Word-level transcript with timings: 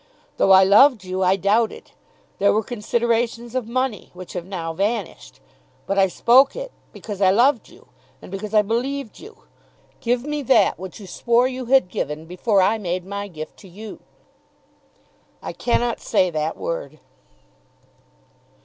Though 0.37 0.49
I 0.51 0.63
loved 0.63 1.03
you, 1.03 1.21
I 1.21 1.35
doubted. 1.35 1.91
There 2.39 2.51
were 2.51 2.63
considerations 2.63 3.53
of 3.53 3.67
money, 3.67 4.09
which 4.15 4.33
have 4.33 4.47
now 4.47 4.73
vanished. 4.73 5.39
But 5.85 5.99
I 5.99 6.07
spoke 6.07 6.55
it, 6.55 6.71
because 6.91 7.21
I 7.21 7.29
loved 7.29 7.69
you, 7.69 7.87
and 8.19 8.31
because 8.31 8.51
I 8.51 8.63
believed 8.63 9.19
you. 9.19 9.43
Give 9.99 10.23
me 10.25 10.41
that 10.41 10.79
which 10.79 10.99
you 10.99 11.05
swore 11.05 11.47
you 11.47 11.65
had 11.65 11.87
given 11.87 12.25
before 12.25 12.63
I 12.63 12.79
made 12.79 13.05
my 13.05 13.27
gift 13.27 13.57
to 13.57 13.67
you." 13.67 13.99
"I 15.39 15.53
cannot 15.53 15.99
say 15.99 16.31
that 16.31 16.57
word." 16.57 16.99